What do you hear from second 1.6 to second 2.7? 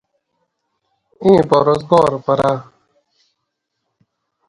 روزگار پرہ؟